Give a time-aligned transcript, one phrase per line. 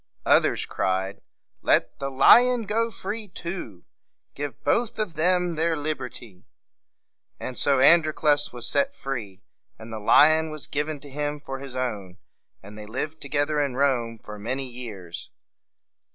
[0.25, 1.21] Others cried,
[1.61, 3.85] "Let the lion go free too!
[4.33, 6.47] Give both of them their liberty!"
[7.39, 9.43] And so Androclus was set free,
[9.77, 12.17] and the lion was given to him for his own.
[12.63, 15.29] And they lived together in Rome for many years.